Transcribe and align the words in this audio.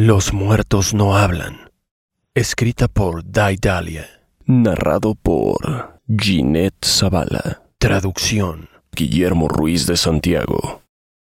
Los 0.00 0.32
muertos 0.32 0.94
no 0.94 1.16
hablan. 1.16 1.72
Escrita 2.32 2.86
por 2.86 3.28
Daidalia. 3.28 4.06
Narrado 4.46 5.16
por 5.16 5.98
Ginette 6.06 6.86
Zavala. 6.86 7.64
Traducción. 7.78 8.68
Guillermo 8.94 9.48
Ruiz 9.48 9.88
de 9.88 9.96
Santiago. 9.96 10.82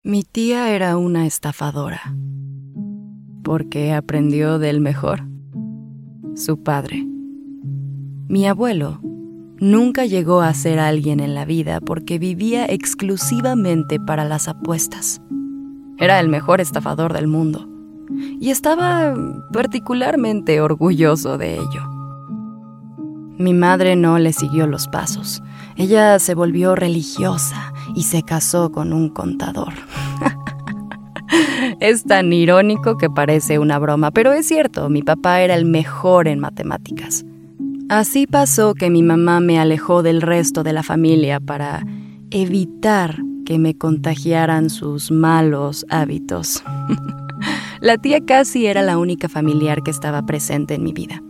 Mi 0.05 0.23
tía 0.23 0.73
era 0.73 0.95
una 0.95 1.25
estafadora. 1.25 2.16
Porque 3.44 3.91
aprendió 3.91 4.57
del 4.57 4.80
mejor. 4.80 5.27
Su 6.38 6.63
padre. 6.63 7.05
Mi 8.30 8.47
abuelo 8.47 9.02
nunca 9.59 10.05
llegó 10.05 10.39
a 10.39 10.53
ser 10.53 10.80
alguien 10.80 11.19
en 11.19 11.35
la 11.35 11.44
vida 11.44 11.81
porque 11.81 12.19
vivía 12.19 12.67
exclusivamente 12.67 13.99
para 13.99 14.23
las 14.23 14.47
apuestas. 14.47 15.19
Era 15.97 16.22
el 16.22 16.30
mejor 16.30 16.61
estafador 16.61 17.11
del 17.11 17.27
mundo 17.27 17.67
y 18.39 18.49
estaba 18.49 19.13
particularmente 19.51 20.61
orgulloso 20.61 21.38
de 21.38 21.55
ello. 21.55 21.91
Mi 23.38 23.53
madre 23.53 23.95
no 23.95 24.19
le 24.19 24.33
siguió 24.33 24.67
los 24.67 24.88
pasos. 24.88 25.41
Ella 25.75 26.19
se 26.19 26.36
volvió 26.36 26.75
religiosa 26.75 27.73
y 27.95 28.03
se 28.03 28.23
casó 28.23 28.71
con 28.71 28.94
un 28.94 29.09
contador. 29.09 29.73
es 31.80 32.03
tan 32.03 32.31
irónico 32.31 32.97
que 32.97 33.09
parece 33.09 33.58
una 33.58 33.80
broma, 33.80 34.11
pero 34.11 34.31
es 34.33 34.47
cierto, 34.47 34.89
mi 34.89 35.02
papá 35.02 35.41
era 35.41 35.55
el 35.55 35.66
mejor 35.66 36.27
en 36.27 36.39
matemáticas. 36.39 37.25
Así 37.89 38.27
pasó 38.27 38.73
que 38.73 38.89
mi 38.89 39.03
mamá 39.03 39.39
me 39.39 39.59
alejó 39.59 40.03
del 40.03 40.21
resto 40.21 40.64
de 40.64 40.73
la 40.73 40.83
familia 40.83 41.39
para 41.39 41.83
evitar 42.30 43.17
que 43.45 43.59
me 43.59 43.77
contagiaran 43.77 44.69
sus 44.69 45.11
malos 45.11 45.86
hábitos. 45.89 46.64
La 47.81 47.97
tía 47.97 48.23
casi 48.23 48.67
era 48.67 48.83
la 48.83 48.99
única 48.99 49.27
familiar 49.27 49.81
que 49.81 49.89
estaba 49.89 50.21
presente 50.21 50.75
en 50.75 50.83
mi 50.83 50.93
vida. 50.93 51.23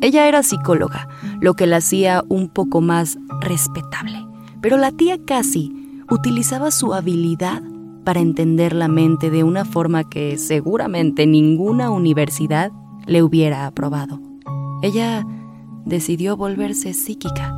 Ella 0.00 0.26
era 0.26 0.42
psicóloga, 0.42 1.06
lo 1.38 1.52
que 1.52 1.66
la 1.66 1.76
hacía 1.76 2.24
un 2.30 2.48
poco 2.48 2.80
más 2.80 3.18
respetable. 3.42 4.26
Pero 4.62 4.78
la 4.78 4.90
tía 4.90 5.18
casi 5.22 5.70
utilizaba 6.10 6.70
su 6.70 6.94
habilidad 6.94 7.62
para 8.04 8.20
entender 8.20 8.72
la 8.72 8.88
mente 8.88 9.28
de 9.28 9.44
una 9.44 9.66
forma 9.66 10.02
que 10.02 10.38
seguramente 10.38 11.26
ninguna 11.26 11.90
universidad 11.90 12.72
le 13.04 13.22
hubiera 13.22 13.66
aprobado. 13.66 14.18
Ella 14.80 15.26
decidió 15.84 16.38
volverse 16.38 16.94
psíquica. 16.94 17.54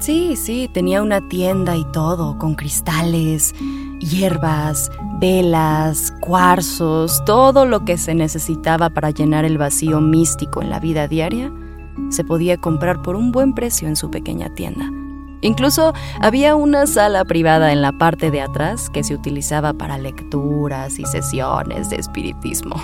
Sí, 0.00 0.34
sí, 0.34 0.68
tenía 0.74 1.02
una 1.02 1.28
tienda 1.28 1.76
y 1.76 1.84
todo, 1.92 2.36
con 2.36 2.56
cristales, 2.56 3.54
hierbas, 4.00 4.90
velas, 5.18 6.12
cuarzos, 6.20 7.24
todo 7.24 7.66
lo 7.66 7.84
que 7.84 7.96
se 7.96 8.14
necesitaba 8.14 8.90
para 8.90 9.10
llenar 9.10 9.44
el 9.44 9.58
vacío 9.58 10.00
místico 10.00 10.62
en 10.62 10.70
la 10.70 10.80
vida 10.80 11.08
diaria, 11.08 11.52
se 12.10 12.24
podía 12.24 12.56
comprar 12.56 13.02
por 13.02 13.16
un 13.16 13.32
buen 13.32 13.54
precio 13.54 13.88
en 13.88 13.96
su 13.96 14.10
pequeña 14.10 14.52
tienda. 14.54 14.90
Incluso 15.40 15.92
había 16.20 16.56
una 16.56 16.86
sala 16.86 17.24
privada 17.24 17.72
en 17.72 17.82
la 17.82 17.92
parte 17.92 18.30
de 18.30 18.40
atrás 18.40 18.88
que 18.88 19.04
se 19.04 19.14
utilizaba 19.14 19.74
para 19.74 19.98
lecturas 19.98 20.98
y 20.98 21.04
sesiones 21.04 21.90
de 21.90 21.96
espiritismo. 21.96 22.76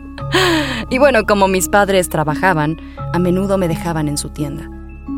y 0.90 0.98
bueno, 0.98 1.24
como 1.24 1.48
mis 1.48 1.68
padres 1.68 2.10
trabajaban, 2.10 2.76
a 3.14 3.18
menudo 3.18 3.56
me 3.56 3.66
dejaban 3.66 4.08
en 4.08 4.18
su 4.18 4.28
tienda, 4.28 4.68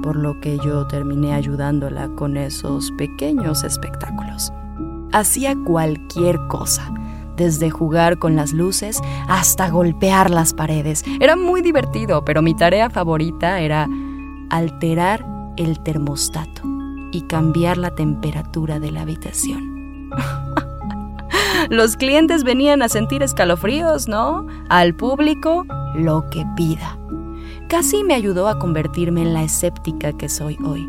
por 0.02 0.14
lo 0.14 0.40
que 0.40 0.58
yo 0.58 0.86
terminé 0.86 1.34
ayudándola 1.34 2.08
con 2.10 2.36
esos 2.36 2.92
pequeños 2.92 3.64
espectáculos 3.64 4.52
hacía 5.12 5.54
cualquier 5.64 6.38
cosa, 6.48 6.92
desde 7.36 7.70
jugar 7.70 8.18
con 8.18 8.36
las 8.36 8.52
luces 8.52 9.00
hasta 9.28 9.70
golpear 9.70 10.30
las 10.30 10.54
paredes. 10.54 11.04
Era 11.20 11.36
muy 11.36 11.62
divertido, 11.62 12.24
pero 12.24 12.42
mi 12.42 12.54
tarea 12.54 12.90
favorita 12.90 13.60
era 13.60 13.88
alterar 14.50 15.24
el 15.56 15.80
termostato 15.82 16.62
y 17.12 17.22
cambiar 17.22 17.78
la 17.78 17.94
temperatura 17.94 18.80
de 18.80 18.90
la 18.90 19.02
habitación. 19.02 20.10
Los 21.70 21.96
clientes 21.96 22.42
venían 22.44 22.82
a 22.82 22.88
sentir 22.88 23.22
escalofríos, 23.22 24.08
¿no? 24.08 24.46
Al 24.68 24.94
público, 24.94 25.64
lo 25.94 26.28
que 26.28 26.44
pida. 26.56 26.98
Casi 27.68 28.02
me 28.04 28.14
ayudó 28.14 28.48
a 28.48 28.58
convertirme 28.58 29.22
en 29.22 29.32
la 29.32 29.42
escéptica 29.42 30.12
que 30.12 30.28
soy 30.28 30.58
hoy. 30.64 30.88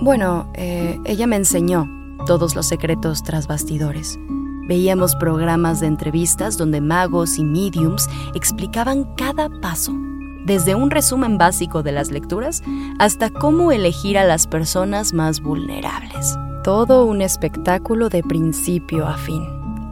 Bueno, 0.00 0.46
eh, 0.54 0.98
ella 1.04 1.26
me 1.26 1.36
enseñó 1.36 1.88
todos 2.24 2.54
los 2.54 2.66
secretos 2.66 3.22
tras 3.22 3.46
bastidores. 3.46 4.18
Veíamos 4.66 5.14
programas 5.16 5.80
de 5.80 5.86
entrevistas 5.86 6.56
donde 6.56 6.80
magos 6.80 7.38
y 7.38 7.44
mediums 7.44 8.08
explicaban 8.34 9.04
cada 9.14 9.50
paso, 9.60 9.92
desde 10.46 10.74
un 10.74 10.90
resumen 10.90 11.36
básico 11.36 11.82
de 11.82 11.92
las 11.92 12.10
lecturas 12.10 12.62
hasta 12.98 13.30
cómo 13.30 13.72
elegir 13.72 14.16
a 14.16 14.24
las 14.24 14.46
personas 14.46 15.12
más 15.12 15.40
vulnerables. 15.40 16.36
Todo 16.62 17.04
un 17.04 17.20
espectáculo 17.20 18.08
de 18.08 18.22
principio 18.22 19.06
a 19.06 19.18
fin. 19.18 19.42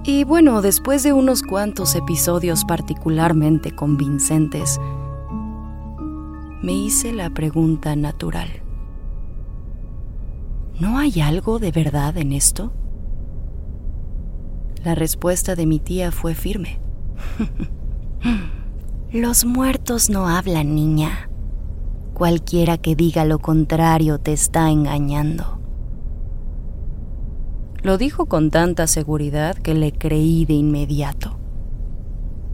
Y 0.04 0.24
bueno, 0.24 0.62
después 0.62 1.02
de 1.02 1.12
unos 1.12 1.42
cuantos 1.42 1.94
episodios 1.94 2.64
particularmente 2.64 3.72
convincentes, 3.72 4.80
me 6.62 6.72
hice 6.72 7.12
la 7.12 7.28
pregunta 7.30 7.94
natural. 7.94 8.48
¿No 10.80 10.98
hay 10.98 11.20
algo 11.20 11.58
de 11.58 11.70
verdad 11.70 12.16
en 12.16 12.32
esto? 12.32 12.72
La 14.84 14.94
respuesta 14.94 15.54
de 15.54 15.66
mi 15.66 15.78
tía 15.78 16.10
fue 16.10 16.34
firme. 16.34 16.80
Los 19.12 19.44
muertos 19.44 20.10
no 20.10 20.28
hablan, 20.28 20.74
niña. 20.74 21.28
Cualquiera 22.14 22.78
que 22.78 22.96
diga 22.96 23.24
lo 23.24 23.38
contrario 23.38 24.18
te 24.18 24.32
está 24.32 24.70
engañando. 24.70 25.60
Lo 27.82 27.98
dijo 27.98 28.26
con 28.26 28.50
tanta 28.50 28.86
seguridad 28.86 29.56
que 29.56 29.74
le 29.74 29.92
creí 29.92 30.44
de 30.44 30.54
inmediato. 30.54 31.38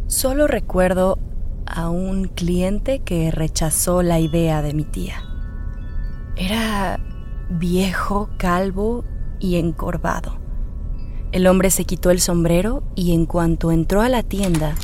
Solo 0.07 0.47
recuerdo 0.47 1.19
a 1.67 1.91
un 1.91 2.25
cliente 2.25 3.01
que 3.01 3.31
rechazó 3.31 4.03
la 4.03 4.21
idea 4.21 4.63
de 4.63 4.73
mi 4.73 4.85
tía. 4.85 5.23
Era 6.35 6.99
viejo, 7.51 8.29
calvo 8.37 9.05
y 9.39 9.57
encorvado. 9.57 10.39
El 11.33 11.47
hombre 11.47 11.71
se 11.71 11.85
quitó 11.85 12.11
el 12.11 12.21
sombrero 12.21 12.83
y 12.95 13.13
en 13.13 13.27
cuanto 13.27 13.71
entró 13.71 14.01
a 14.01 14.09
la 14.09 14.23
tienda, 14.23 14.75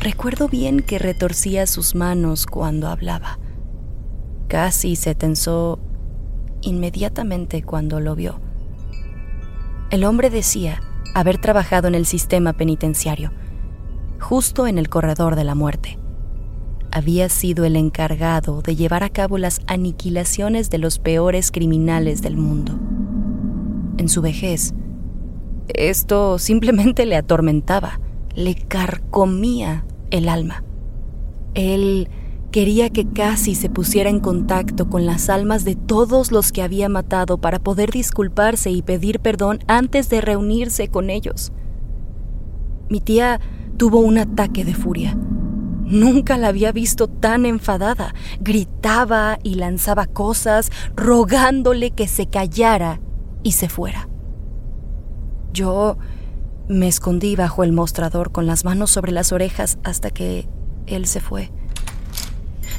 recuerdo 0.00 0.48
bien 0.48 0.80
que 0.80 0.98
retorcía 0.98 1.66
sus 1.66 1.94
manos 1.94 2.46
cuando 2.46 2.88
hablaba. 2.88 3.38
Casi 4.48 4.96
se 4.96 5.14
tensó 5.14 5.78
inmediatamente 6.60 7.62
cuando 7.62 8.00
lo 8.00 8.14
vio. 8.14 8.40
El 9.90 10.04
hombre 10.04 10.30
decía 10.30 10.80
haber 11.14 11.38
trabajado 11.38 11.88
en 11.88 11.94
el 11.94 12.06
sistema 12.06 12.52
penitenciario, 12.52 13.32
justo 14.20 14.66
en 14.66 14.78
el 14.78 14.88
corredor 14.88 15.36
de 15.36 15.44
la 15.44 15.54
muerte 15.54 15.97
había 16.98 17.28
sido 17.28 17.64
el 17.64 17.76
encargado 17.76 18.60
de 18.60 18.76
llevar 18.76 19.04
a 19.04 19.08
cabo 19.08 19.38
las 19.38 19.60
aniquilaciones 19.66 20.68
de 20.68 20.78
los 20.78 20.98
peores 20.98 21.50
criminales 21.50 22.22
del 22.22 22.36
mundo. 22.36 22.78
En 23.96 24.08
su 24.08 24.20
vejez, 24.20 24.74
esto 25.68 26.38
simplemente 26.38 27.06
le 27.06 27.16
atormentaba, 27.16 28.00
le 28.34 28.54
carcomía 28.54 29.84
el 30.10 30.28
alma. 30.28 30.64
Él 31.54 32.08
quería 32.50 32.90
que 32.90 33.06
casi 33.06 33.54
se 33.54 33.70
pusiera 33.70 34.10
en 34.10 34.20
contacto 34.20 34.88
con 34.88 35.06
las 35.06 35.30
almas 35.30 35.64
de 35.64 35.76
todos 35.76 36.32
los 36.32 36.52
que 36.52 36.62
había 36.62 36.88
matado 36.88 37.38
para 37.38 37.58
poder 37.58 37.90
disculparse 37.90 38.70
y 38.70 38.82
pedir 38.82 39.20
perdón 39.20 39.60
antes 39.68 40.08
de 40.08 40.20
reunirse 40.20 40.88
con 40.88 41.10
ellos. 41.10 41.52
Mi 42.88 43.00
tía 43.00 43.40
tuvo 43.76 44.00
un 44.00 44.18
ataque 44.18 44.64
de 44.64 44.74
furia 44.74 45.16
Nunca 45.88 46.36
la 46.36 46.48
había 46.48 46.70
visto 46.70 47.08
tan 47.08 47.46
enfadada. 47.46 48.14
Gritaba 48.40 49.38
y 49.42 49.54
lanzaba 49.54 50.06
cosas, 50.06 50.70
rogándole 50.94 51.92
que 51.92 52.06
se 52.06 52.26
callara 52.26 53.00
y 53.42 53.52
se 53.52 53.68
fuera. 53.68 54.08
Yo 55.52 55.96
Me 56.68 56.86
escondí 56.86 57.34
bajo 57.34 57.64
el 57.64 57.72
mostrador 57.72 58.30
con 58.30 58.46
las 58.46 58.66
manos 58.66 58.90
sobre 58.90 59.10
las 59.10 59.32
orejas 59.32 59.78
hasta 59.84 60.10
que 60.10 60.46
él 60.86 61.06
se 61.06 61.18
fue. 61.18 61.50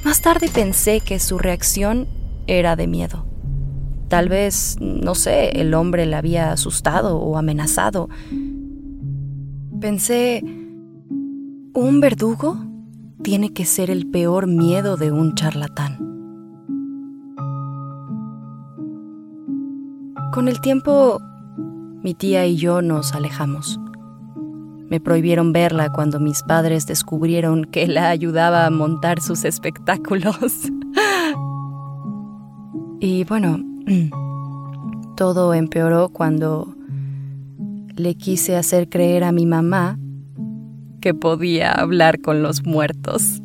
Más 0.05 0.21
tarde 0.21 0.47
pensé 0.53 0.99
que 0.99 1.19
su 1.19 1.39
reacción 1.39 2.07
era 2.45 2.75
de 2.75 2.85
miedo. 2.85 3.25
Tal 4.07 4.29
vez, 4.29 4.77
no 4.79 5.15
sé, 5.15 5.59
el 5.59 5.73
hombre 5.73 6.05
le 6.05 6.15
había 6.15 6.51
asustado 6.51 7.17
o 7.17 7.35
amenazado. 7.35 8.09
Pensé, 9.79 10.43
un 11.73 11.99
verdugo 11.99 12.68
tiene 13.23 13.53
que 13.53 13.65
ser 13.65 13.89
el 13.89 14.09
peor 14.09 14.47
miedo 14.47 14.95
de 14.95 15.11
un 15.11 15.35
charlatán. 15.35 15.97
Con 20.31 20.47
el 20.47 20.61
tiempo, 20.61 21.19
mi 22.01 22.13
tía 22.13 22.45
y 22.45 22.55
yo 22.55 22.81
nos 22.81 23.13
alejamos. 23.13 23.79
Me 24.89 24.99
prohibieron 24.99 25.53
verla 25.53 25.91
cuando 25.91 26.19
mis 26.19 26.43
padres 26.43 26.87
descubrieron 26.87 27.65
que 27.65 27.87
la 27.87 28.09
ayudaba 28.09 28.65
a 28.65 28.69
montar 28.69 29.21
sus 29.21 29.43
espectáculos. 29.43 30.33
y 32.99 33.23
bueno, 33.25 33.59
todo 35.17 35.53
empeoró 35.53 36.09
cuando 36.09 36.73
le 37.95 38.15
quise 38.15 38.55
hacer 38.55 38.87
creer 38.87 39.25
a 39.25 39.31
mi 39.31 39.45
mamá 39.45 39.99
que 40.99 41.13
podía 41.13 41.71
hablar 41.71 42.21
con 42.21 42.41
los 42.43 42.65
muertos. 42.65 43.41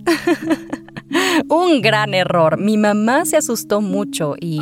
Un 1.49 1.81
gran 1.81 2.15
error. 2.15 2.59
Mi 2.59 2.77
mamá 2.77 3.25
se 3.25 3.37
asustó 3.37 3.81
mucho 3.81 4.35
y 4.41 4.61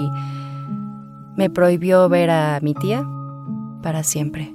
me 1.37 1.51
prohibió 1.51 2.09
ver 2.09 2.31
a 2.31 2.61
mi 2.63 2.75
tía 2.75 3.07
para 3.83 4.03
siempre. 4.03 4.55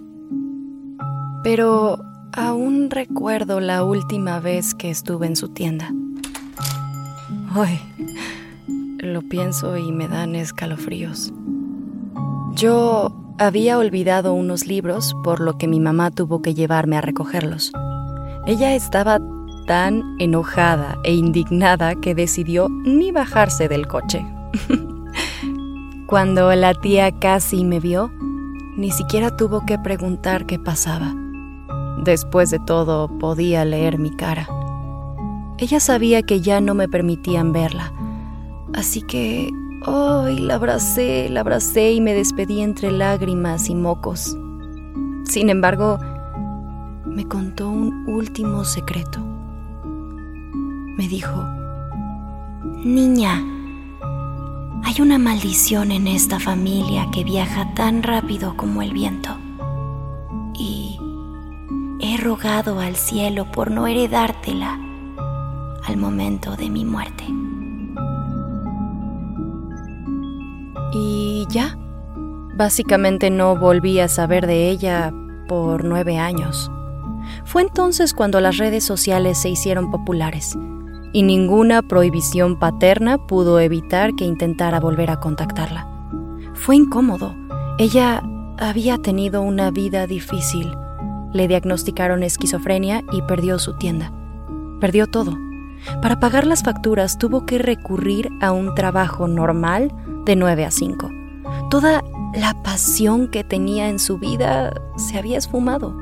Pero 1.43 1.99
aún 2.33 2.89
recuerdo 2.89 3.59
la 3.59 3.83
última 3.83 4.39
vez 4.39 4.75
que 4.75 4.89
estuve 4.89 5.27
en 5.27 5.35
su 5.35 5.49
tienda. 5.49 5.91
Ay, 7.51 7.79
lo 8.99 9.21
pienso 9.21 9.77
y 9.77 9.91
me 9.91 10.07
dan 10.07 10.35
escalofríos. 10.35 11.33
Yo 12.53 13.13
había 13.39 13.77
olvidado 13.77 14.33
unos 14.33 14.65
libros, 14.65 15.15
por 15.23 15.39
lo 15.39 15.57
que 15.57 15.67
mi 15.67 15.79
mamá 15.79 16.11
tuvo 16.11 16.41
que 16.41 16.53
llevarme 16.53 16.97
a 16.97 17.01
recogerlos. 17.01 17.71
Ella 18.47 18.75
estaba 18.75 19.19
tan 19.65 20.15
enojada 20.19 20.97
e 21.03 21.13
indignada 21.13 21.95
que 21.95 22.15
decidió 22.15 22.69
ni 22.69 23.11
bajarse 23.11 23.67
del 23.67 23.87
coche. 23.87 24.25
Cuando 26.07 26.55
la 26.55 26.73
tía 26.73 27.11
casi 27.11 27.65
me 27.65 27.81
vio, 27.81 28.09
ni 28.77 28.89
siquiera 28.91 29.35
tuvo 29.35 29.65
que 29.65 29.77
preguntar 29.77 30.45
qué 30.45 30.57
pasaba. 30.59 31.13
Después 32.05 32.49
de 32.49 32.59
todo, 32.59 33.09
podía 33.19 33.65
leer 33.65 33.99
mi 33.99 34.15
cara. 34.15 34.47
Ella 35.57 35.81
sabía 35.81 36.21
que 36.23 36.39
ya 36.39 36.61
no 36.61 36.73
me 36.73 36.87
permitían 36.87 37.51
verla, 37.51 37.91
así 38.73 39.01
que 39.01 39.49
hoy 39.85 40.39
la 40.39 40.55
abracé, 40.55 41.27
la 41.27 41.41
abracé 41.41 41.91
y 41.91 41.99
me 41.99 42.13
despedí 42.13 42.61
entre 42.61 42.91
lágrimas 42.91 43.69
y 43.69 43.75
mocos. 43.75 44.37
Sin 45.25 45.49
embargo, 45.49 45.99
me 47.07 47.27
contó 47.27 47.69
un 47.69 48.07
último 48.07 48.63
secreto. 48.63 49.19
Me 50.97 51.07
dijo, 51.07 51.43
Niña, 52.83 53.43
hay 54.83 55.01
una 55.01 55.17
maldición 55.17 55.91
en 55.91 56.07
esta 56.07 56.39
familia 56.39 57.07
que 57.11 57.23
viaja 57.23 57.73
tan 57.73 58.03
rápido 58.03 58.55
como 58.55 58.81
el 58.81 58.93
viento. 58.93 59.37
Y 60.53 60.99
he 61.99 62.17
rogado 62.17 62.79
al 62.79 62.95
cielo 62.95 63.51
por 63.51 63.71
no 63.71 63.87
heredártela 63.87 64.79
al 65.85 65.97
momento 65.97 66.55
de 66.55 66.69
mi 66.69 66.85
muerte. 66.85 67.25
Y 70.93 71.45
ya, 71.49 71.77
básicamente 72.55 73.29
no 73.29 73.55
volví 73.55 73.99
a 73.99 74.07
saber 74.07 74.47
de 74.47 74.69
ella 74.69 75.13
por 75.47 75.83
nueve 75.83 76.17
años. 76.17 76.71
Fue 77.45 77.61
entonces 77.61 78.13
cuando 78.13 78.39
las 78.39 78.57
redes 78.57 78.83
sociales 78.83 79.37
se 79.37 79.49
hicieron 79.49 79.91
populares 79.91 80.57
y 81.13 81.23
ninguna 81.23 81.81
prohibición 81.81 82.59
paterna 82.59 83.17
pudo 83.17 83.59
evitar 83.59 84.13
que 84.15 84.25
intentara 84.25 84.79
volver 84.79 85.09
a 85.09 85.19
contactarla. 85.19 85.87
Fue 86.53 86.75
incómodo. 86.75 87.35
Ella 87.79 88.21
había 88.59 88.97
tenido 88.97 89.41
una 89.41 89.71
vida 89.71 90.07
difícil. 90.07 90.75
Le 91.33 91.47
diagnosticaron 91.47 92.23
esquizofrenia 92.23 93.03
y 93.11 93.21
perdió 93.23 93.59
su 93.59 93.77
tienda. 93.77 94.11
Perdió 94.79 95.07
todo. 95.07 95.37
Para 96.01 96.19
pagar 96.19 96.45
las 96.45 96.63
facturas 96.63 97.17
tuvo 97.17 97.45
que 97.45 97.57
recurrir 97.57 98.29
a 98.41 98.51
un 98.51 98.73
trabajo 98.75 99.27
normal 99.27 99.91
de 100.25 100.35
9 100.35 100.65
a 100.65 100.71
5. 100.71 101.09
Toda 101.69 102.03
la 102.35 102.61
pasión 102.63 103.29
que 103.29 103.43
tenía 103.43 103.89
en 103.89 103.99
su 103.99 104.17
vida 104.17 104.73
se 104.97 105.17
había 105.17 105.37
esfumado. 105.37 105.95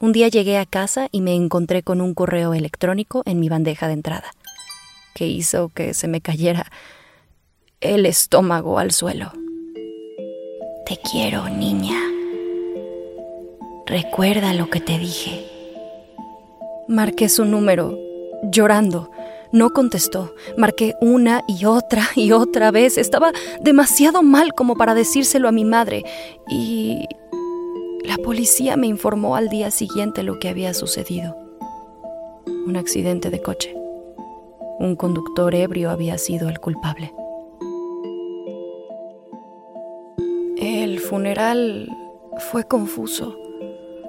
Un 0.00 0.12
día 0.12 0.28
llegué 0.28 0.58
a 0.58 0.66
casa 0.66 1.08
y 1.12 1.20
me 1.20 1.34
encontré 1.34 1.82
con 1.82 2.00
un 2.00 2.14
correo 2.14 2.54
electrónico 2.54 3.22
en 3.26 3.40
mi 3.40 3.48
bandeja 3.48 3.86
de 3.86 3.94
entrada, 3.94 4.30
que 5.14 5.26
hizo 5.26 5.68
que 5.68 5.94
se 5.94 6.08
me 6.08 6.20
cayera 6.20 6.66
el 7.80 8.06
estómago 8.06 8.78
al 8.78 8.92
suelo. 8.92 9.32
Te 10.86 10.98
quiero, 11.10 11.48
niña. 11.48 11.98
Recuerda 13.86 14.54
lo 14.54 14.70
que 14.70 14.80
te 14.80 14.98
dije. 14.98 15.46
Marqué 16.88 17.28
su 17.28 17.44
número, 17.44 17.98
llorando. 18.50 19.10
No 19.52 19.70
contestó. 19.70 20.34
Marqué 20.56 20.94
una 21.00 21.42
y 21.46 21.64
otra 21.66 22.02
y 22.16 22.32
otra 22.32 22.70
vez. 22.70 22.98
Estaba 22.98 23.32
demasiado 23.60 24.22
mal 24.22 24.52
como 24.54 24.74
para 24.74 24.94
decírselo 24.94 25.48
a 25.48 25.52
mi 25.52 25.64
madre. 25.64 26.02
Y 26.48 27.06
la 28.04 28.18
policía 28.18 28.76
me 28.76 28.86
informó 28.86 29.34
al 29.36 29.48
día 29.48 29.70
siguiente 29.70 30.22
lo 30.22 30.38
que 30.38 30.48
había 30.48 30.74
sucedido. 30.74 31.36
Un 32.66 32.76
accidente 32.76 33.30
de 33.30 33.40
coche. 33.40 33.74
Un 34.78 34.94
conductor 34.96 35.54
ebrio 35.54 35.90
había 35.90 36.18
sido 36.18 36.48
el 36.48 36.60
culpable. 36.60 37.12
El 40.56 41.00
funeral 41.00 41.88
fue 42.50 42.64
confuso. 42.64 43.36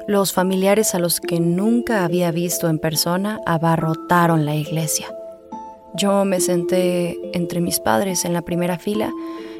Los 0.07 0.33
familiares 0.33 0.93
a 0.93 0.99
los 0.99 1.19
que 1.19 1.39
nunca 1.39 2.03
había 2.03 2.31
visto 2.31 2.69
en 2.69 2.79
persona 2.79 3.39
abarrotaron 3.45 4.45
la 4.45 4.55
iglesia. 4.55 5.07
Yo 5.95 6.25
me 6.25 6.41
senté 6.41 7.17
entre 7.33 7.61
mis 7.61 7.79
padres 7.79 8.25
en 8.25 8.33
la 8.33 8.41
primera 8.41 8.77
fila 8.77 9.11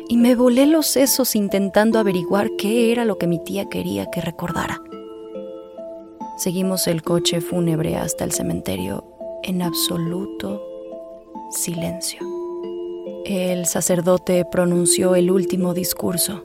y 0.08 0.18
me 0.18 0.36
volé 0.36 0.66
los 0.66 0.88
sesos 0.88 1.36
intentando 1.36 2.00
averiguar 2.00 2.50
qué 2.58 2.92
era 2.92 3.06
lo 3.06 3.18
que 3.18 3.28
mi 3.28 3.44
tía 3.44 3.66
quería 3.66 4.10
que 4.12 4.22
recordara. 4.22 4.82
Seguimos 6.38 6.88
el 6.88 7.02
coche 7.02 7.42
fúnebre 7.42 7.96
hasta 7.96 8.24
el 8.24 8.32
cementerio 8.32 9.06
en 9.44 9.62
absoluto 9.62 10.62
silencio. 11.50 12.20
El 13.26 13.66
sacerdote 13.66 14.46
pronunció 14.46 15.16
el 15.16 15.32
último 15.32 15.74
discurso 15.74 16.44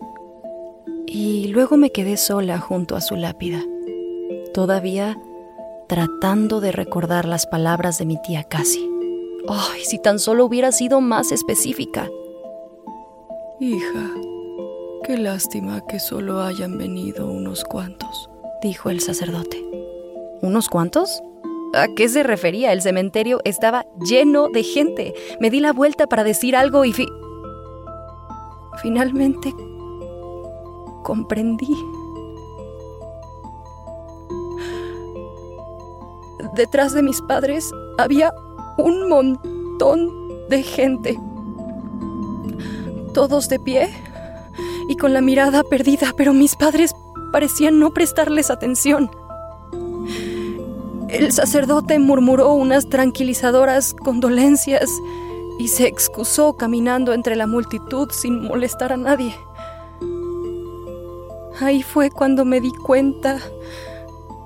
y 1.06 1.48
luego 1.48 1.76
me 1.76 1.90
quedé 1.90 2.16
sola 2.16 2.58
junto 2.58 2.96
a 2.96 3.00
su 3.00 3.16
lápida, 3.16 3.62
todavía 4.54 5.18
tratando 5.88 6.60
de 6.60 6.70
recordar 6.70 7.26
las 7.26 7.46
palabras 7.46 7.98
de 7.98 8.06
mi 8.06 8.16
tía 8.22 8.44
Casi. 8.44 8.88
¡Ay, 9.48 9.80
si 9.84 9.98
tan 9.98 10.20
solo 10.20 10.44
hubiera 10.44 10.70
sido 10.70 11.00
más 11.00 11.32
específica! 11.32 12.08
Hija, 13.62 14.10
qué 15.04 15.18
lástima 15.18 15.82
que 15.86 16.00
solo 16.00 16.40
hayan 16.40 16.78
venido 16.78 17.26
unos 17.26 17.62
cuantos, 17.62 18.30
dijo 18.62 18.88
el 18.88 19.00
sacerdote. 19.00 19.62
¿Unos 20.40 20.70
cuantos? 20.70 21.22
¿A 21.74 21.88
qué 21.88 22.08
se 22.08 22.22
refería? 22.22 22.72
El 22.72 22.80
cementerio 22.80 23.42
estaba 23.44 23.84
lleno 24.02 24.48
de 24.48 24.62
gente. 24.62 25.12
Me 25.40 25.50
di 25.50 25.60
la 25.60 25.74
vuelta 25.74 26.06
para 26.06 26.24
decir 26.24 26.56
algo 26.56 26.86
y 26.86 26.94
finalmente 28.80 29.54
comprendí. 31.02 31.76
Detrás 36.54 36.94
de 36.94 37.02
mis 37.02 37.20
padres 37.20 37.70
había 37.98 38.32
un 38.78 39.06
montón 39.06 40.48
de 40.48 40.62
gente 40.62 41.18
todos 43.12 43.48
de 43.48 43.58
pie 43.58 43.90
y 44.88 44.96
con 44.96 45.12
la 45.12 45.20
mirada 45.20 45.62
perdida, 45.62 46.12
pero 46.16 46.32
mis 46.32 46.56
padres 46.56 46.94
parecían 47.32 47.78
no 47.78 47.90
prestarles 47.92 48.50
atención. 48.50 49.10
El 51.08 51.32
sacerdote 51.32 51.98
murmuró 51.98 52.52
unas 52.52 52.88
tranquilizadoras 52.88 53.94
condolencias 53.94 54.90
y 55.58 55.68
se 55.68 55.86
excusó 55.86 56.56
caminando 56.56 57.12
entre 57.12 57.36
la 57.36 57.46
multitud 57.46 58.08
sin 58.12 58.44
molestar 58.44 58.92
a 58.92 58.96
nadie. 58.96 59.34
Ahí 61.60 61.82
fue 61.82 62.10
cuando 62.10 62.44
me 62.44 62.60
di 62.60 62.72
cuenta 62.72 63.38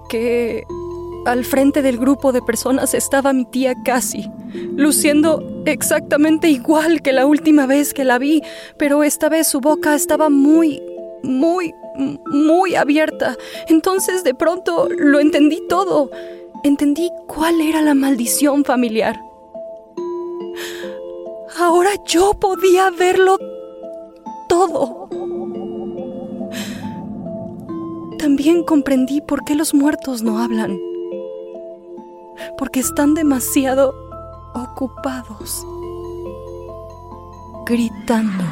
que 0.09 0.67
al 1.25 1.45
frente 1.45 1.83
del 1.83 1.99
grupo 1.99 2.33
de 2.33 2.43
personas 2.43 2.95
estaba 2.95 3.33
mi 3.33 3.45
tía 3.45 3.75
Cassie, 3.85 4.31
luciendo 4.77 5.63
exactamente 5.67 6.49
igual 6.49 7.03
que 7.03 7.13
la 7.13 7.27
última 7.27 7.67
vez 7.67 7.95
que 7.95 8.05
la 8.05 8.19
vi, 8.19 8.43
pero 8.79 9.03
esta 9.03 9.29
vez 9.29 9.47
su 9.47 9.61
boca 9.61 9.95
estaba 9.95 10.29
muy, 10.29 10.83
muy, 11.23 11.73
muy 12.27 12.75
abierta. 12.75 13.37
Entonces 13.69 14.25
de 14.25 14.35
pronto 14.35 14.89
lo 14.89 15.21
entendí 15.21 15.63
todo. 15.69 16.11
Entendí 16.63 17.11
cuál 17.27 17.61
era 17.61 17.83
la 17.83 17.95
maldición 17.95 18.65
familiar. 18.65 19.21
Ahora 21.59 21.91
yo 22.07 22.35
podía 22.35 22.91
verlo 22.91 23.39
todo. 24.49 25.09
También 28.19 28.65
comprendí 28.65 29.21
por 29.21 29.45
qué 29.45 29.55
los 29.55 29.75
muertos 29.75 30.23
no 30.23 30.39
hablan 30.39 30.79
porque 32.57 32.81
están 32.81 33.15
demasiado 33.15 33.95
ocupados, 34.55 35.67
gritando. 37.67 38.45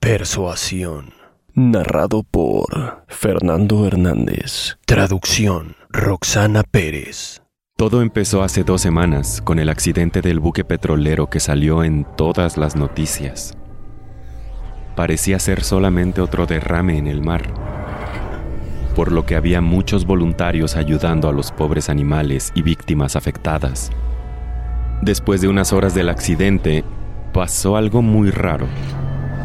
Persuasión. 0.00 1.12
Narrado 1.54 2.22
por 2.22 3.04
Fernando 3.08 3.86
Hernández. 3.86 4.78
Traducción. 4.86 5.76
Roxana 5.90 6.62
Pérez. 6.62 7.42
Todo 7.76 8.00
empezó 8.00 8.42
hace 8.42 8.64
dos 8.64 8.80
semanas 8.80 9.42
con 9.42 9.58
el 9.58 9.68
accidente 9.68 10.22
del 10.22 10.40
buque 10.40 10.64
petrolero 10.64 11.28
que 11.28 11.40
salió 11.40 11.84
en 11.84 12.06
todas 12.16 12.56
las 12.56 12.74
noticias. 12.74 13.56
Parecía 14.96 15.38
ser 15.38 15.62
solamente 15.62 16.20
otro 16.20 16.46
derrame 16.46 16.96
en 16.96 17.06
el 17.06 17.22
mar 17.22 17.52
por 18.94 19.12
lo 19.12 19.26
que 19.26 19.36
había 19.36 19.60
muchos 19.60 20.06
voluntarios 20.06 20.76
ayudando 20.76 21.28
a 21.28 21.32
los 21.32 21.52
pobres 21.52 21.88
animales 21.88 22.52
y 22.54 22.62
víctimas 22.62 23.16
afectadas. 23.16 23.90
Después 25.02 25.40
de 25.40 25.48
unas 25.48 25.72
horas 25.72 25.94
del 25.94 26.08
accidente, 26.08 26.84
pasó 27.32 27.76
algo 27.76 28.02
muy 28.02 28.30
raro. 28.30 28.66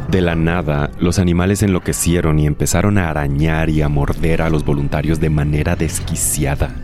De 0.10 0.22
la 0.22 0.36
nada, 0.36 0.90
los 1.00 1.20
animales 1.20 1.64
enloquecieron 1.64 2.40
y 2.40 2.46
empezaron 2.46 2.98
a 2.98 3.10
arañar 3.10 3.70
y 3.70 3.82
a 3.82 3.90
morder 3.90 4.42
a 4.42 4.50
los 4.50 4.64
voluntarios 4.64 5.20
de 5.20 5.30
manera 5.30 5.76
desquiciada. 5.76 6.76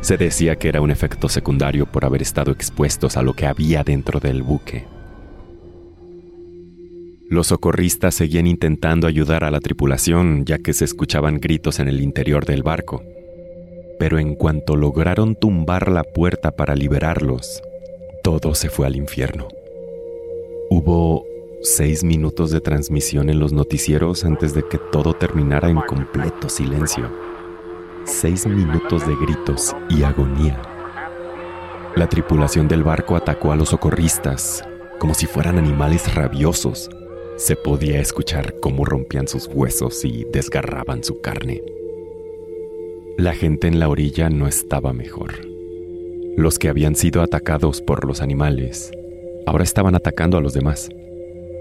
Se 0.00 0.16
decía 0.16 0.56
que 0.56 0.68
era 0.68 0.80
un 0.80 0.90
efecto 0.90 1.28
secundario 1.28 1.86
por 1.86 2.04
haber 2.04 2.22
estado 2.22 2.50
expuestos 2.52 3.16
a 3.16 3.22
lo 3.22 3.34
que 3.34 3.46
había 3.46 3.84
dentro 3.84 4.20
del 4.20 4.42
buque. 4.42 4.93
Los 7.30 7.46
socorristas 7.46 8.14
seguían 8.14 8.46
intentando 8.46 9.06
ayudar 9.06 9.44
a 9.44 9.50
la 9.50 9.60
tripulación 9.60 10.44
ya 10.44 10.58
que 10.58 10.74
se 10.74 10.84
escuchaban 10.84 11.40
gritos 11.40 11.78
en 11.78 11.88
el 11.88 12.02
interior 12.02 12.44
del 12.44 12.62
barco. 12.62 13.02
Pero 13.98 14.18
en 14.18 14.34
cuanto 14.34 14.76
lograron 14.76 15.34
tumbar 15.34 15.90
la 15.90 16.04
puerta 16.04 16.50
para 16.50 16.76
liberarlos, 16.76 17.62
todo 18.22 18.54
se 18.54 18.68
fue 18.68 18.86
al 18.86 18.96
infierno. 18.96 19.48
Hubo 20.68 21.24
seis 21.62 22.04
minutos 22.04 22.50
de 22.50 22.60
transmisión 22.60 23.30
en 23.30 23.38
los 23.38 23.54
noticieros 23.54 24.24
antes 24.24 24.52
de 24.52 24.68
que 24.68 24.76
todo 24.76 25.14
terminara 25.14 25.70
en 25.70 25.80
completo 25.80 26.50
silencio. 26.50 27.10
Seis 28.04 28.46
minutos 28.46 29.06
de 29.06 29.16
gritos 29.16 29.74
y 29.88 30.02
agonía. 30.02 30.60
La 31.96 32.06
tripulación 32.06 32.68
del 32.68 32.82
barco 32.82 33.16
atacó 33.16 33.50
a 33.50 33.56
los 33.56 33.70
socorristas 33.70 34.62
como 34.98 35.14
si 35.14 35.26
fueran 35.26 35.58
animales 35.58 36.14
rabiosos 36.14 36.90
se 37.36 37.56
podía 37.56 38.00
escuchar 38.00 38.54
cómo 38.60 38.84
rompían 38.84 39.28
sus 39.28 39.48
huesos 39.48 40.04
y 40.04 40.24
desgarraban 40.32 41.02
su 41.02 41.20
carne. 41.20 41.62
La 43.18 43.34
gente 43.34 43.66
en 43.66 43.80
la 43.80 43.88
orilla 43.88 44.30
no 44.30 44.46
estaba 44.46 44.92
mejor. 44.92 45.46
Los 46.36 46.58
que 46.58 46.68
habían 46.68 46.96
sido 46.96 47.22
atacados 47.22 47.80
por 47.80 48.04
los 48.04 48.20
animales 48.20 48.90
ahora 49.46 49.64
estaban 49.64 49.94
atacando 49.94 50.38
a 50.38 50.40
los 50.40 50.54
demás. 50.54 50.88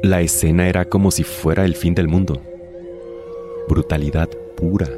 La 0.01 0.21
escena 0.21 0.67
era 0.67 0.85
como 0.85 1.11
si 1.11 1.23
fuera 1.23 1.65
el 1.65 1.75
fin 1.75 1.95
del 1.95 2.07
mundo. 2.07 2.41
Brutalidad 3.67 4.29
pura. 4.55 4.89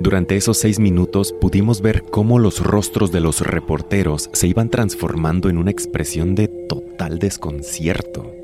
Durante 0.00 0.36
esos 0.36 0.58
seis 0.58 0.78
minutos 0.78 1.32
pudimos 1.32 1.80
ver 1.80 2.02
cómo 2.02 2.38
los 2.38 2.62
rostros 2.62 3.12
de 3.12 3.20
los 3.20 3.40
reporteros 3.40 4.28
se 4.32 4.48
iban 4.48 4.68
transformando 4.68 5.48
en 5.48 5.58
una 5.58 5.70
expresión 5.70 6.34
de 6.34 6.48
total 6.48 7.18
desconcierto. 7.18 8.43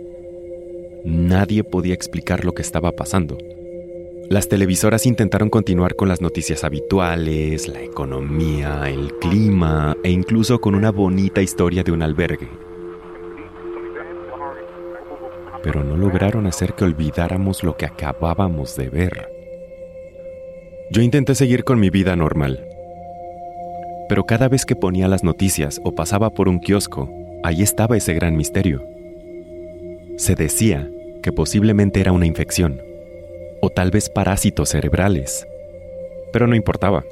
Nadie 1.05 1.65
podía 1.65 1.95
explicar 1.95 2.45
lo 2.45 2.53
que 2.53 2.63
estaba 2.63 2.93
pasando. 2.93 3.39
Las 4.29 4.49
televisoras 4.49 5.07
intentaron 5.07 5.51
continuar 5.51 5.97
con 5.97 6.09
las 6.09 6.21
noticias 6.21 6.63
habituales, 6.63 7.67
la 7.67 7.81
economía, 7.81 8.89
el 8.89 9.15
clima 9.19 9.97
e 10.05 10.11
incluso 10.11 10.61
con 10.61 10.75
una 10.75 10.91
bonita 10.91 11.43
historia 11.43 11.83
de 11.83 11.91
un 11.91 12.03
albergue. 12.03 12.49
Pero 15.65 15.83
no 15.83 15.97
lograron 15.97 16.47
hacer 16.47 16.75
que 16.75 16.85
olvidáramos 16.85 17.65
lo 17.65 17.77
que 17.77 17.87
acabábamos 17.87 18.77
de 18.77 18.89
ver. 18.89 19.29
Yo 20.93 21.03
intenté 21.03 21.35
seguir 21.35 21.65
con 21.65 21.81
mi 21.81 21.91
vida 21.91 22.15
normal. 22.15 22.65
Pero 24.09 24.27
cada 24.27 24.49
vez 24.49 24.65
que 24.65 24.77
ponía 24.77 25.09
las 25.09 25.25
noticias 25.25 25.81
o 25.83 25.95
pasaba 25.95 26.31
por 26.31 26.49
un 26.49 26.61
kiosco, 26.61 27.11
ahí 27.43 27.63
estaba 27.63 27.97
ese 27.97 28.15
gran 28.15 28.37
misterio. 28.37 29.00
Se 30.21 30.35
decía 30.35 30.87
que 31.23 31.33
posiblemente 31.33 31.99
era 31.99 32.13
una 32.13 32.27
infección, 32.27 32.83
o 33.63 33.71
tal 33.71 33.91
vez 33.91 34.11
parásitos 34.11 34.69
cerebrales. 34.69 35.47
Pero 36.31 36.47
no 36.47 36.55
importaba. 36.55 37.07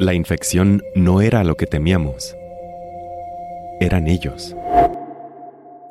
La 0.00 0.12
infección 0.12 0.82
no 0.96 1.20
era 1.20 1.44
lo 1.44 1.56
que 1.56 1.66
temíamos. 1.66 2.36
Eran 3.78 4.08
ellos. 4.08 4.56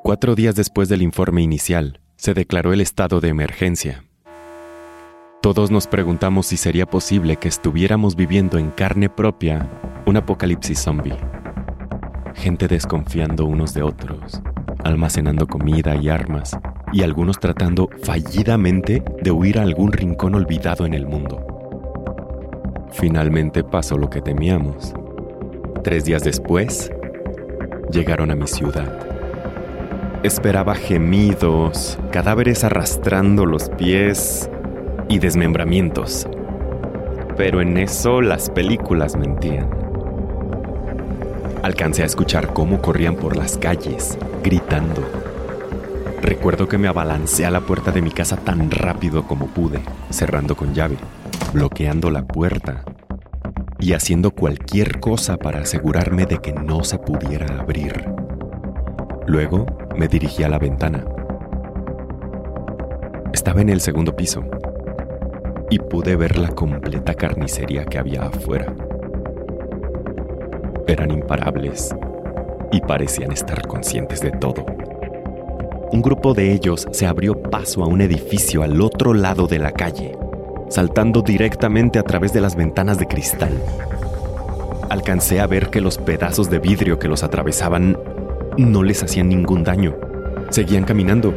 Cuatro 0.03 0.35
días 0.35 0.53
después 0.55 0.89
del 0.89 1.03
informe 1.03 1.41
inicial, 1.41 2.01
se 2.17 2.33
declaró 2.33 2.73
el 2.73 2.81
estado 2.81 3.21
de 3.21 3.29
emergencia. 3.29 4.03
Todos 5.41 5.71
nos 5.71 5.87
preguntamos 5.87 6.47
si 6.47 6.57
sería 6.57 6.85
posible 6.85 7.37
que 7.37 7.47
estuviéramos 7.47 8.17
viviendo 8.17 8.57
en 8.57 8.71
carne 8.71 9.09
propia 9.09 9.69
un 10.05 10.17
apocalipsis 10.17 10.79
zombie. 10.79 11.15
Gente 12.35 12.67
desconfiando 12.67 13.45
unos 13.45 13.73
de 13.73 13.83
otros, 13.83 14.41
almacenando 14.83 15.47
comida 15.47 15.95
y 15.95 16.09
armas, 16.09 16.57
y 16.93 17.03
algunos 17.03 17.39
tratando 17.39 17.89
fallidamente 18.03 19.03
de 19.21 19.31
huir 19.31 19.59
a 19.59 19.63
algún 19.63 19.91
rincón 19.91 20.35
olvidado 20.35 20.85
en 20.85 20.93
el 20.93 21.05
mundo. 21.05 21.45
Finalmente 22.91 23.63
pasó 23.63 23.97
lo 23.97 24.09
que 24.09 24.21
temíamos. 24.21 24.93
Tres 25.83 26.05
días 26.05 26.23
después, 26.23 26.91
llegaron 27.91 28.31
a 28.31 28.35
mi 28.35 28.47
ciudad. 28.47 28.91
Esperaba 30.23 30.75
gemidos, 30.75 31.97
cadáveres 32.11 32.63
arrastrando 32.63 33.45
los 33.45 33.69
pies 33.69 34.49
y 35.09 35.19
desmembramientos. 35.19 36.27
Pero 37.37 37.61
en 37.61 37.77
eso 37.77 38.21
las 38.21 38.49
películas 38.49 39.15
mentían. 39.15 39.90
Alcancé 41.63 42.01
a 42.01 42.07
escuchar 42.07 42.53
cómo 42.53 42.81
corrían 42.81 43.15
por 43.15 43.37
las 43.37 43.55
calles, 43.55 44.17
gritando. 44.43 45.07
Recuerdo 46.19 46.67
que 46.67 46.79
me 46.79 46.87
abalancé 46.87 47.45
a 47.45 47.51
la 47.51 47.61
puerta 47.61 47.91
de 47.91 48.01
mi 48.01 48.09
casa 48.09 48.35
tan 48.35 48.71
rápido 48.71 49.27
como 49.27 49.45
pude, 49.45 49.79
cerrando 50.09 50.55
con 50.55 50.73
llave, 50.73 50.97
bloqueando 51.53 52.09
la 52.09 52.25
puerta 52.25 52.83
y 53.79 53.93
haciendo 53.93 54.31
cualquier 54.31 54.99
cosa 54.99 55.37
para 55.37 55.59
asegurarme 55.59 56.25
de 56.25 56.39
que 56.39 56.51
no 56.51 56.83
se 56.83 56.97
pudiera 56.97 57.59
abrir. 57.59 58.05
Luego 59.27 59.67
me 59.95 60.07
dirigí 60.07 60.41
a 60.41 60.49
la 60.49 60.57
ventana. 60.57 61.05
Estaba 63.33 63.61
en 63.61 63.69
el 63.69 63.81
segundo 63.81 64.15
piso 64.15 64.43
y 65.69 65.77
pude 65.77 66.15
ver 66.15 66.39
la 66.39 66.49
completa 66.49 67.13
carnicería 67.13 67.85
que 67.85 67.99
había 67.99 68.23
afuera. 68.23 68.73
Eran 70.91 71.09
imparables 71.09 71.95
y 72.69 72.81
parecían 72.81 73.31
estar 73.31 73.65
conscientes 73.65 74.19
de 74.19 74.31
todo. 74.31 74.65
Un 75.93 76.01
grupo 76.01 76.33
de 76.33 76.51
ellos 76.51 76.85
se 76.91 77.07
abrió 77.07 77.41
paso 77.41 77.81
a 77.81 77.87
un 77.87 78.01
edificio 78.01 78.61
al 78.61 78.81
otro 78.81 79.13
lado 79.13 79.47
de 79.47 79.57
la 79.57 79.71
calle, 79.71 80.17
saltando 80.67 81.21
directamente 81.21 81.97
a 81.97 82.03
través 82.03 82.33
de 82.33 82.41
las 82.41 82.57
ventanas 82.57 82.97
de 82.97 83.07
cristal. 83.07 83.57
Alcancé 84.89 85.39
a 85.39 85.47
ver 85.47 85.69
que 85.69 85.79
los 85.79 85.97
pedazos 85.97 86.49
de 86.49 86.59
vidrio 86.59 86.99
que 86.99 87.07
los 87.07 87.23
atravesaban 87.23 87.97
no 88.57 88.83
les 88.83 89.01
hacían 89.01 89.29
ningún 89.29 89.63
daño. 89.63 89.95
Seguían 90.49 90.83
caminando. 90.83 91.33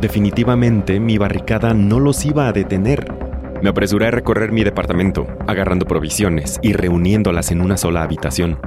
Definitivamente 0.00 0.98
mi 0.98 1.16
barricada 1.16 1.74
no 1.74 2.00
los 2.00 2.26
iba 2.26 2.48
a 2.48 2.52
detener 2.52 3.19
me 3.62 3.70
apresuré 3.70 4.06
a 4.06 4.10
recorrer 4.10 4.52
mi 4.52 4.64
departamento, 4.64 5.26
agarrando 5.46 5.86
provisiones 5.86 6.58
y 6.62 6.72
reuniéndolas 6.72 7.50
en 7.50 7.60
una 7.60 7.76
sola 7.76 8.02
habitación. 8.02 8.58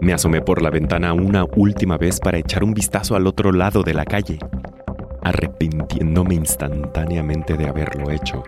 Me 0.00 0.12
asomé 0.12 0.40
por 0.40 0.62
la 0.62 0.70
ventana 0.70 1.12
una 1.12 1.44
última 1.44 1.96
vez 1.96 2.20
para 2.20 2.38
echar 2.38 2.64
un 2.64 2.74
vistazo 2.74 3.16
al 3.16 3.26
otro 3.26 3.52
lado 3.52 3.82
de 3.82 3.94
la 3.94 4.04
calle, 4.04 4.38
arrepintiéndome 5.22 6.34
instantáneamente 6.34 7.56
de 7.56 7.68
haberlo 7.68 8.10
hecho. 8.10 8.42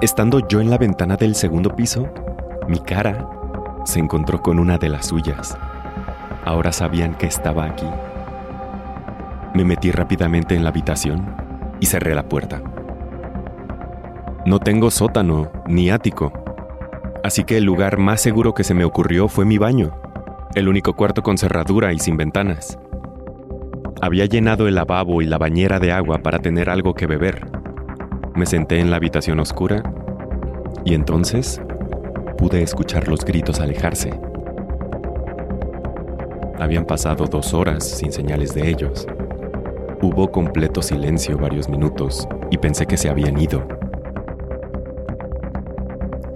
Estando 0.00 0.46
yo 0.46 0.60
en 0.60 0.70
la 0.70 0.78
ventana 0.78 1.16
del 1.16 1.34
segundo 1.34 1.74
piso, 1.74 2.12
mi 2.68 2.78
cara 2.78 3.28
se 3.84 4.00
encontró 4.00 4.40
con 4.42 4.58
una 4.58 4.78
de 4.78 4.88
las 4.88 5.06
suyas. 5.06 5.56
Ahora 6.44 6.72
sabían 6.72 7.14
que 7.14 7.26
estaba 7.26 7.64
aquí. 7.64 7.86
Me 9.54 9.64
metí 9.64 9.90
rápidamente 9.90 10.54
en 10.54 10.64
la 10.64 10.70
habitación 10.70 11.24
y 11.80 11.86
cerré 11.86 12.14
la 12.14 12.28
puerta. 12.28 12.60
No 14.46 14.58
tengo 14.58 14.90
sótano 14.90 15.50
ni 15.66 15.88
ático, 15.88 16.30
así 17.22 17.44
que 17.44 17.56
el 17.56 17.64
lugar 17.64 17.96
más 17.96 18.20
seguro 18.20 18.52
que 18.52 18.62
se 18.62 18.74
me 18.74 18.84
ocurrió 18.84 19.26
fue 19.26 19.46
mi 19.46 19.56
baño, 19.56 19.98
el 20.54 20.68
único 20.68 20.92
cuarto 20.92 21.22
con 21.22 21.38
cerradura 21.38 21.94
y 21.94 21.98
sin 21.98 22.18
ventanas. 22.18 22.78
Había 24.02 24.26
llenado 24.26 24.68
el 24.68 24.74
lavabo 24.74 25.22
y 25.22 25.24
la 25.24 25.38
bañera 25.38 25.80
de 25.80 25.92
agua 25.92 26.18
para 26.18 26.40
tener 26.40 26.68
algo 26.68 26.92
que 26.92 27.06
beber. 27.06 27.46
Me 28.34 28.44
senté 28.44 28.80
en 28.80 28.90
la 28.90 28.96
habitación 28.96 29.40
oscura 29.40 29.82
y 30.84 30.92
entonces 30.92 31.62
pude 32.36 32.62
escuchar 32.62 33.08
los 33.08 33.24
gritos 33.24 33.60
alejarse. 33.60 34.12
Habían 36.58 36.84
pasado 36.84 37.24
dos 37.24 37.54
horas 37.54 37.82
sin 37.82 38.12
señales 38.12 38.52
de 38.54 38.68
ellos. 38.68 39.06
Hubo 40.02 40.30
completo 40.30 40.82
silencio 40.82 41.38
varios 41.38 41.70
minutos 41.70 42.28
y 42.50 42.58
pensé 42.58 42.84
que 42.84 42.98
se 42.98 43.08
habían 43.08 43.40
ido. 43.40 43.66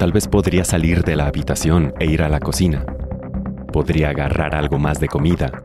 Tal 0.09 0.15
vez 0.15 0.27
podría 0.27 0.65
salir 0.65 1.05
de 1.05 1.17
la 1.17 1.27
habitación 1.27 1.93
e 2.01 2.07
ir 2.07 2.23
a 2.23 2.31
la 2.31 2.41
cocina. 2.41 2.87
Podría 3.71 4.09
agarrar 4.09 4.55
algo 4.55 4.79
más 4.79 5.01
de 5.01 5.07
comida. 5.07 5.63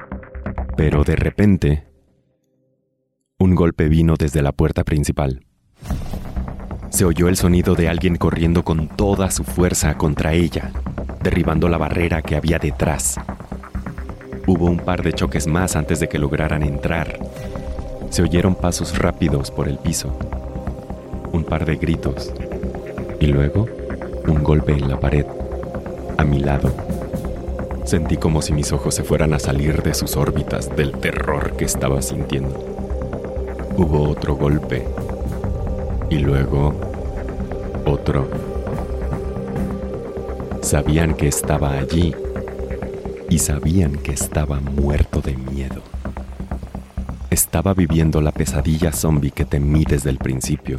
Pero 0.75 1.05
de 1.05 1.15
repente, 1.15 1.87
un 3.39 3.55
golpe 3.55 3.87
vino 3.87 4.15
desde 4.17 4.41
la 4.41 4.51
puerta 4.51 4.83
principal. 4.83 5.45
Se 6.89 7.05
oyó 7.05 7.29
el 7.29 7.37
sonido 7.37 7.73
de 7.75 7.87
alguien 7.87 8.17
corriendo 8.17 8.65
con 8.65 8.89
toda 8.89 9.31
su 9.31 9.45
fuerza 9.45 9.97
contra 9.97 10.33
ella, 10.33 10.71
derribando 11.21 11.69
la 11.69 11.77
barrera 11.77 12.21
que 12.21 12.35
había 12.35 12.59
detrás. 12.59 13.15
Hubo 14.45 14.65
un 14.65 14.79
par 14.79 15.03
de 15.03 15.13
choques 15.13 15.47
más 15.47 15.77
antes 15.77 16.01
de 16.01 16.09
que 16.09 16.19
lograran 16.19 16.63
entrar. 16.63 17.17
Se 18.09 18.23
oyeron 18.23 18.55
pasos 18.55 18.97
rápidos 18.99 19.51
por 19.51 19.69
el 19.69 19.77
piso, 19.77 20.13
un 21.31 21.45
par 21.45 21.63
de 21.63 21.77
gritos 21.77 22.33
y 23.21 23.27
luego 23.27 23.69
un 24.27 24.43
golpe 24.43 24.73
en 24.73 24.87
la 24.87 24.99
pared, 24.99 25.25
a 26.17 26.23
mi 26.23 26.39
lado. 26.39 26.73
Sentí 27.85 28.17
como 28.17 28.41
si 28.41 28.53
mis 28.53 28.71
ojos 28.71 28.95
se 28.95 29.03
fueran 29.03 29.33
a 29.33 29.39
salir 29.39 29.83
de 29.83 29.93
sus 29.93 30.15
órbitas 30.15 30.75
del 30.75 30.93
terror 30.93 31.55
que 31.57 31.65
estaba 31.65 32.01
sintiendo. 32.01 32.57
Hubo 33.77 34.09
otro 34.09 34.35
golpe 34.35 34.87
y 36.09 36.19
luego 36.19 36.73
otro. 37.85 38.27
Sabían 40.61 41.13
que 41.15 41.27
estaba 41.27 41.73
allí 41.73 42.15
y 43.29 43.39
sabían 43.39 43.97
que 43.97 44.13
estaba 44.13 44.59
muerto 44.59 45.21
de 45.21 45.35
miedo. 45.35 45.81
Estaba 47.29 47.73
viviendo 47.73 48.21
la 48.21 48.31
pesadilla 48.31 48.91
zombie 48.93 49.31
que 49.31 49.43
temí 49.43 49.83
desde 49.85 50.09
el 50.09 50.19
principio. 50.19 50.77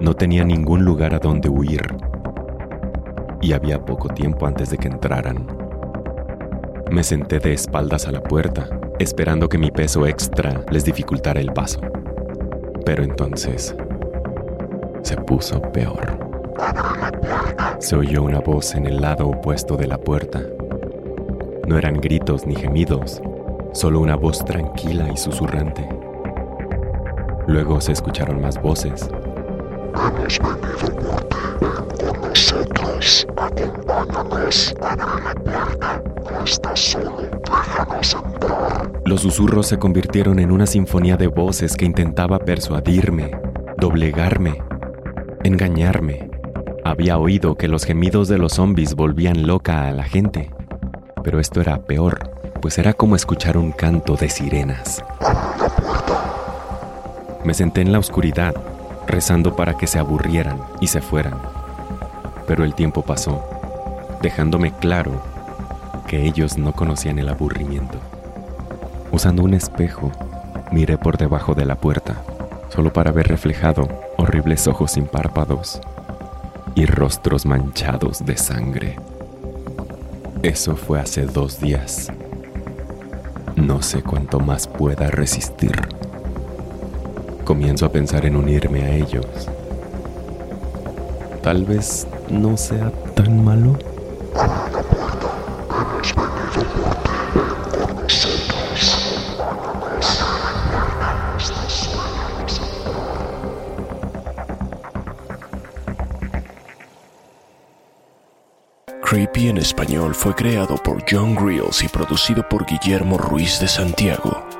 No 0.00 0.14
tenía 0.14 0.44
ningún 0.44 0.84
lugar 0.84 1.14
a 1.14 1.18
donde 1.18 1.48
huir 1.48 1.82
y 3.42 3.52
había 3.52 3.84
poco 3.84 4.08
tiempo 4.08 4.46
antes 4.46 4.70
de 4.70 4.78
que 4.78 4.88
entraran. 4.88 5.46
Me 6.90 7.02
senté 7.02 7.38
de 7.38 7.52
espaldas 7.52 8.06
a 8.06 8.12
la 8.12 8.22
puerta, 8.22 8.68
esperando 8.98 9.48
que 9.48 9.58
mi 9.58 9.70
peso 9.70 10.06
extra 10.06 10.64
les 10.70 10.84
dificultara 10.84 11.40
el 11.40 11.52
paso. 11.52 11.80
Pero 12.84 13.02
entonces 13.02 13.74
se 15.02 15.16
puso 15.16 15.60
peor. 15.60 16.18
Se 17.78 17.96
oyó 17.96 18.22
una 18.22 18.40
voz 18.40 18.74
en 18.74 18.86
el 18.86 19.00
lado 19.00 19.28
opuesto 19.28 19.76
de 19.76 19.86
la 19.86 19.98
puerta. 19.98 20.42
No 21.66 21.78
eran 21.78 22.00
gritos 22.00 22.46
ni 22.46 22.54
gemidos, 22.54 23.22
solo 23.72 24.00
una 24.00 24.16
voz 24.16 24.44
tranquila 24.44 25.10
y 25.12 25.16
susurrante. 25.16 25.88
Luego 27.46 27.80
se 27.80 27.92
escucharon 27.92 28.40
más 28.40 28.60
voces. 28.60 29.08
Hemos 29.94 30.38
venido 30.38 30.96
con 31.98 32.20
nosotros. 32.28 33.26
Acompáñanos, 33.36 34.74
abre 34.80 35.24
la 35.24 35.34
puerta. 35.34 36.02
No 36.64 36.76
solo, 36.76 37.16
déjanos 37.44 38.14
entrar. 38.14 38.90
Los 39.04 39.22
susurros 39.22 39.66
se 39.66 39.78
convirtieron 39.78 40.38
en 40.38 40.50
una 40.50 40.66
sinfonía 40.66 41.16
de 41.16 41.26
voces 41.26 41.76
que 41.76 41.84
intentaba 41.84 42.38
persuadirme, 42.38 43.32
doblegarme, 43.78 44.62
engañarme. 45.42 46.30
Había 46.84 47.18
oído 47.18 47.56
que 47.56 47.68
los 47.68 47.84
gemidos 47.84 48.28
de 48.28 48.38
los 48.38 48.54
zombies 48.54 48.94
volvían 48.94 49.46
loca 49.46 49.88
a 49.88 49.92
la 49.92 50.04
gente, 50.04 50.50
pero 51.22 51.40
esto 51.40 51.60
era 51.60 51.82
peor, 51.82 52.30
pues 52.60 52.78
era 52.78 52.92
como 52.92 53.16
escuchar 53.16 53.56
un 53.56 53.72
canto 53.72 54.16
de 54.16 54.28
sirenas. 54.28 55.04
Me 57.44 57.54
senté 57.54 57.80
en 57.80 57.92
la 57.92 57.98
oscuridad, 57.98 58.54
rezando 59.06 59.56
para 59.56 59.74
que 59.74 59.86
se 59.86 59.98
aburrieran 59.98 60.60
y 60.80 60.86
se 60.86 61.00
fueran. 61.00 61.34
Pero 62.46 62.64
el 62.64 62.74
tiempo 62.74 63.02
pasó, 63.02 63.44
dejándome 64.22 64.72
claro 64.72 65.22
que 66.06 66.24
ellos 66.26 66.58
no 66.58 66.72
conocían 66.72 67.18
el 67.18 67.28
aburrimiento. 67.28 67.98
Usando 69.12 69.42
un 69.42 69.54
espejo, 69.54 70.10
miré 70.72 70.98
por 70.98 71.16
debajo 71.18 71.54
de 71.54 71.64
la 71.64 71.76
puerta, 71.76 72.16
solo 72.68 72.92
para 72.92 73.12
ver 73.12 73.28
reflejado 73.28 73.88
horribles 74.16 74.66
ojos 74.68 74.92
sin 74.92 75.06
párpados 75.06 75.80
y 76.74 76.86
rostros 76.86 77.46
manchados 77.46 78.24
de 78.24 78.36
sangre. 78.36 78.96
Eso 80.42 80.76
fue 80.76 81.00
hace 81.00 81.26
dos 81.26 81.60
días. 81.60 82.10
No 83.56 83.82
sé 83.82 84.02
cuánto 84.02 84.40
más 84.40 84.66
pueda 84.66 85.10
resistir. 85.10 85.99
Comienzo 87.50 87.84
a 87.84 87.90
pensar 87.90 88.24
en 88.26 88.36
unirme 88.36 88.84
a 88.84 88.94
ellos. 88.94 89.26
Tal 91.42 91.64
vez 91.64 92.06
no 92.30 92.56
sea 92.56 92.92
tan 93.16 93.44
malo. 93.44 93.76
Creepy 109.02 109.48
en 109.48 109.58
español 109.58 110.14
fue 110.14 110.36
creado 110.36 110.76
por 110.76 111.02
John 111.10 111.34
Grills 111.34 111.82
y 111.82 111.88
producido 111.88 112.48
por 112.48 112.64
Guillermo 112.64 113.18
Ruiz 113.18 113.58
de 113.58 113.66
Santiago. 113.66 114.59